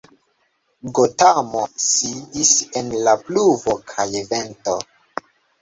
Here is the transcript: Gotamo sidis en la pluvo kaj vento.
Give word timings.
Gotamo 0.99 1.61
sidis 1.89 2.55
en 2.81 2.89
la 3.09 3.15
pluvo 3.29 3.79
kaj 3.93 4.09
vento. 4.33 4.79